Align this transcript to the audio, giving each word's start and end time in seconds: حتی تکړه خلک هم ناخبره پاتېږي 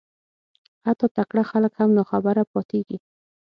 حتی 0.85 1.07
تکړه 1.17 1.43
خلک 1.51 1.71
هم 1.79 1.89
ناخبره 1.97 2.43
پاتېږي 2.53 2.97